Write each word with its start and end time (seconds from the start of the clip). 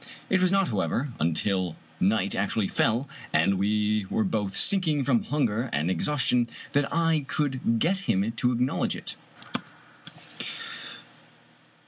It 0.31 0.41
was 0.41 0.51
not, 0.51 0.69
however, 0.69 1.13
until 1.19 1.75
night 1.99 2.33
actually 2.33 2.67
fell, 2.67 3.07
and 3.31 3.59
we 3.59 4.07
were 4.09 4.23
both 4.23 4.57
sinking 4.57 5.03
from 5.03 5.25
hunger 5.25 5.69
and 5.71 5.91
exhaustion, 5.91 6.49
that 6.71 6.91
I 6.91 7.23
could 7.27 7.77
get 7.77 7.99
him 8.09 8.31
to 8.31 8.51
acknowledge 8.51 8.95
it. 8.95 9.15